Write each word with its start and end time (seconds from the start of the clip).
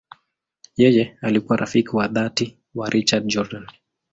Yeye 0.75 1.17
alikuwa 1.21 1.57
rafiki 1.57 1.95
wa 1.95 2.07
dhati 2.07 2.57
wa 2.75 2.89
Richard 2.89 3.27
Jordan. 3.27 3.65